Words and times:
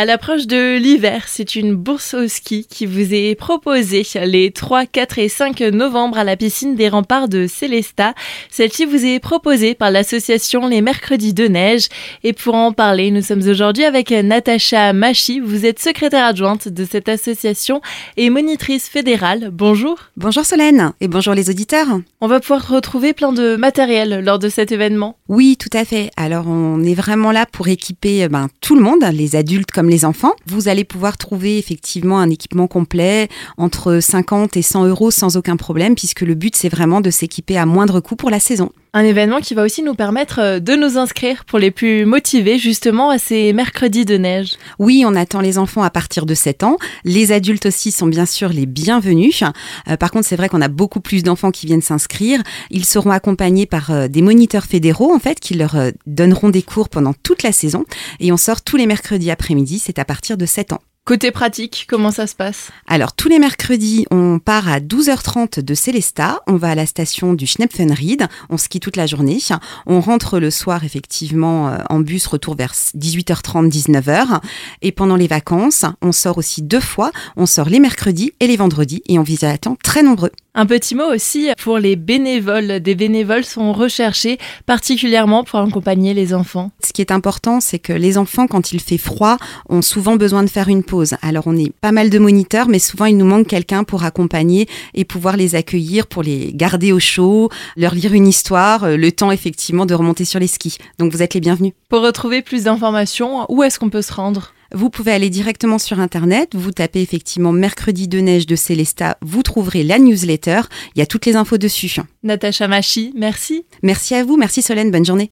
À 0.00 0.06
l'approche 0.06 0.46
de 0.46 0.78
l'hiver, 0.78 1.24
c'est 1.26 1.56
une 1.56 1.74
bourse 1.74 2.14
au 2.14 2.26
ski 2.26 2.66
qui 2.66 2.86
vous 2.86 3.12
est 3.12 3.34
proposée 3.34 4.02
les 4.24 4.50
3, 4.50 4.86
4 4.86 5.18
et 5.18 5.28
5 5.28 5.60
novembre 5.60 6.16
à 6.16 6.24
la 6.24 6.38
piscine 6.38 6.74
des 6.74 6.88
remparts 6.88 7.28
de 7.28 7.46
Célesta. 7.46 8.14
Celle-ci 8.48 8.86
vous 8.86 9.04
est 9.04 9.20
proposée 9.20 9.74
par 9.74 9.90
l'association 9.90 10.68
Les 10.68 10.80
Mercredis 10.80 11.34
de 11.34 11.48
Neige. 11.48 11.88
Et 12.24 12.32
pour 12.32 12.54
en 12.54 12.72
parler, 12.72 13.10
nous 13.10 13.20
sommes 13.20 13.46
aujourd'hui 13.46 13.84
avec 13.84 14.10
Natacha 14.10 14.94
Machi. 14.94 15.38
Vous 15.38 15.66
êtes 15.66 15.80
secrétaire 15.80 16.24
adjointe 16.24 16.66
de 16.66 16.86
cette 16.90 17.10
association 17.10 17.82
et 18.16 18.30
monitrice 18.30 18.88
fédérale. 18.88 19.50
Bonjour. 19.52 19.98
Bonjour 20.16 20.46
Solène 20.46 20.94
et 21.02 21.08
bonjour 21.08 21.34
les 21.34 21.50
auditeurs. 21.50 21.88
On 22.22 22.26
va 22.26 22.40
pouvoir 22.40 22.66
retrouver 22.70 23.12
plein 23.12 23.34
de 23.34 23.54
matériel 23.56 24.24
lors 24.24 24.38
de 24.38 24.48
cet 24.48 24.72
événement. 24.72 25.18
Oui, 25.28 25.58
tout 25.58 25.76
à 25.76 25.84
fait. 25.84 26.10
Alors 26.16 26.46
on 26.48 26.82
est 26.84 26.94
vraiment 26.94 27.32
là 27.32 27.44
pour 27.44 27.68
équiper 27.68 28.26
ben, 28.30 28.48
tout 28.62 28.76
le 28.76 28.80
monde, 28.80 29.04
les 29.12 29.36
adultes 29.36 29.70
comme 29.70 29.89
les 29.90 30.04
enfants. 30.04 30.32
Vous 30.46 30.68
allez 30.68 30.84
pouvoir 30.84 31.18
trouver 31.18 31.58
effectivement 31.58 32.18
un 32.18 32.30
équipement 32.30 32.66
complet 32.66 33.28
entre 33.58 34.00
50 34.00 34.56
et 34.56 34.62
100 34.62 34.86
euros 34.86 35.10
sans 35.10 35.36
aucun 35.36 35.56
problème, 35.56 35.94
puisque 35.94 36.22
le 36.22 36.34
but 36.34 36.56
c'est 36.56 36.68
vraiment 36.68 37.00
de 37.00 37.10
s'équiper 37.10 37.58
à 37.58 37.66
moindre 37.66 38.00
coût 38.00 38.16
pour 38.16 38.30
la 38.30 38.40
saison. 38.40 38.70
Un 38.92 39.04
événement 39.04 39.38
qui 39.38 39.54
va 39.54 39.62
aussi 39.62 39.84
nous 39.84 39.94
permettre 39.94 40.40
euh, 40.40 40.58
de 40.58 40.74
nous 40.74 40.98
inscrire 40.98 41.44
pour 41.44 41.60
les 41.60 41.70
plus 41.70 42.04
motivés 42.06 42.58
justement 42.58 43.10
à 43.10 43.18
ces 43.18 43.52
mercredis 43.52 44.04
de 44.04 44.16
neige. 44.16 44.54
Oui, 44.80 45.04
on 45.06 45.14
attend 45.14 45.40
les 45.40 45.58
enfants 45.58 45.84
à 45.84 45.90
partir 45.90 46.26
de 46.26 46.34
7 46.34 46.64
ans. 46.64 46.76
Les 47.04 47.30
adultes 47.30 47.66
aussi 47.66 47.92
sont 47.92 48.08
bien 48.08 48.26
sûr 48.26 48.48
les 48.48 48.66
bienvenus. 48.66 49.44
Euh, 49.88 49.96
par 49.96 50.10
contre, 50.10 50.26
c'est 50.26 50.34
vrai 50.34 50.48
qu'on 50.48 50.60
a 50.60 50.66
beaucoup 50.66 51.00
plus 51.00 51.22
d'enfants 51.22 51.52
qui 51.52 51.66
viennent 51.66 51.82
s'inscrire. 51.82 52.42
Ils 52.70 52.84
seront 52.84 53.10
accompagnés 53.10 53.64
par 53.64 53.92
euh, 53.92 54.08
des 54.08 54.22
moniteurs 54.22 54.64
fédéraux 54.64 55.14
en 55.14 55.20
fait 55.20 55.38
qui 55.38 55.54
leur 55.54 55.76
donneront 56.06 56.48
des 56.48 56.62
cours 56.62 56.88
pendant 56.88 57.14
toute 57.22 57.44
la 57.44 57.52
saison 57.52 57.84
et 58.18 58.32
on 58.32 58.36
sort 58.36 58.62
tous 58.62 58.76
les 58.76 58.86
mercredis 58.86 59.30
après-midi, 59.30 59.78
c'est 59.80 59.98
à 59.98 60.04
partir 60.04 60.36
de 60.36 60.46
7 60.46 60.72
ans. 60.72 60.80
Côté 61.06 61.32
pratique, 61.32 61.86
comment 61.88 62.12
ça 62.12 62.26
se 62.26 62.36
passe? 62.36 62.70
Alors, 62.86 63.14
tous 63.14 63.28
les 63.28 63.40
mercredis, 63.40 64.06
on 64.12 64.38
part 64.38 64.68
à 64.68 64.78
12h30 64.78 65.60
de 65.60 65.74
Célesta, 65.74 66.40
on 66.46 66.56
va 66.56 66.68
à 66.68 66.74
la 66.76 66.86
station 66.86 67.32
du 67.32 67.46
Schnepfenried, 67.46 68.28
on 68.48 68.58
skie 68.58 68.78
toute 68.78 68.96
la 68.96 69.06
journée, 69.06 69.38
on 69.86 70.00
rentre 70.00 70.38
le 70.38 70.50
soir 70.50 70.84
effectivement 70.84 71.68
euh, 71.68 71.78
en 71.88 71.98
bus, 71.98 72.26
retour 72.26 72.54
vers 72.54 72.74
18h30, 72.74 73.70
19h, 73.70 74.40
et 74.82 74.92
pendant 74.92 75.16
les 75.16 75.26
vacances, 75.26 75.84
on 76.00 76.12
sort 76.12 76.38
aussi 76.38 76.62
deux 76.62 76.80
fois, 76.80 77.10
on 77.36 77.46
sort 77.46 77.70
les 77.70 77.80
mercredis 77.80 78.32
et 78.38 78.46
les 78.46 78.56
vendredis, 78.56 79.02
et 79.08 79.18
on 79.18 79.24
vise 79.24 79.42
à 79.42 79.56
temps 79.58 79.76
très 79.82 80.04
nombreux. 80.04 80.30
Un 80.52 80.66
petit 80.66 80.96
mot 80.96 81.04
aussi 81.04 81.48
pour 81.62 81.78
les 81.78 81.94
bénévoles. 81.94 82.80
Des 82.80 82.96
bénévoles 82.96 83.44
sont 83.44 83.72
recherchés 83.72 84.36
particulièrement 84.66 85.44
pour 85.44 85.60
accompagner 85.60 86.12
les 86.12 86.34
enfants. 86.34 86.72
Ce 86.84 86.92
qui 86.92 87.00
est 87.00 87.12
important, 87.12 87.60
c'est 87.60 87.78
que 87.78 87.92
les 87.92 88.18
enfants, 88.18 88.48
quand 88.48 88.72
il 88.72 88.80
fait 88.80 88.98
froid, 88.98 89.36
ont 89.68 89.80
souvent 89.80 90.16
besoin 90.16 90.42
de 90.42 90.50
faire 90.50 90.68
une 90.68 90.82
pause. 90.82 91.14
Alors 91.22 91.44
on 91.46 91.56
est 91.56 91.72
pas 91.80 91.92
mal 91.92 92.10
de 92.10 92.18
moniteurs, 92.18 92.68
mais 92.68 92.80
souvent 92.80 93.04
il 93.04 93.16
nous 93.16 93.26
manque 93.26 93.46
quelqu'un 93.46 93.84
pour 93.84 94.02
accompagner 94.02 94.68
et 94.92 95.04
pouvoir 95.04 95.36
les 95.36 95.54
accueillir, 95.54 96.08
pour 96.08 96.24
les 96.24 96.52
garder 96.52 96.90
au 96.90 96.98
chaud, 96.98 97.48
leur 97.76 97.94
lire 97.94 98.12
une 98.12 98.26
histoire, 98.26 98.82
euh, 98.82 98.96
le 98.96 99.12
temps 99.12 99.30
effectivement 99.30 99.86
de 99.86 99.94
remonter 99.94 100.24
sur 100.24 100.40
les 100.40 100.48
skis. 100.48 100.78
Donc 100.98 101.12
vous 101.12 101.22
êtes 101.22 101.34
les 101.34 101.40
bienvenus. 101.40 101.74
Pour 101.88 102.02
retrouver 102.02 102.42
plus 102.42 102.64
d'informations, 102.64 103.46
où 103.48 103.62
est-ce 103.62 103.78
qu'on 103.78 103.90
peut 103.90 104.02
se 104.02 104.12
rendre? 104.12 104.52
Vous 104.72 104.90
pouvez 104.90 105.12
aller 105.12 105.30
directement 105.30 105.78
sur 105.78 106.00
Internet, 106.00 106.50
vous 106.54 106.72
tapez 106.72 107.02
effectivement 107.02 107.52
Mercredi 107.52 108.08
de 108.08 108.20
neige 108.20 108.46
de 108.46 108.56
Célesta, 108.56 109.18
vous 109.20 109.42
trouverez 109.42 109.82
la 109.82 109.98
newsletter, 109.98 110.62
il 110.94 111.00
y 111.00 111.02
a 111.02 111.06
toutes 111.06 111.26
les 111.26 111.36
infos 111.36 111.58
dessus. 111.58 111.96
Natacha 112.22 112.68
Machi, 112.68 113.12
merci. 113.14 113.64
Merci 113.82 114.14
à 114.14 114.24
vous, 114.24 114.36
merci 114.36 114.62
Solène, 114.62 114.90
bonne 114.90 115.04
journée. 115.04 115.28